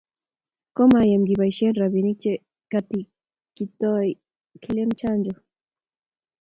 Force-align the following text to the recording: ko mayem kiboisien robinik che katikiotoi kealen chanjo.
ko 0.75 0.81
mayem 0.91 1.23
kiboisien 1.27 1.75
robinik 1.79 2.17
che 2.23 2.33
katikiotoi 2.71 4.09
kealen 4.61 4.91
chanjo. 4.99 5.33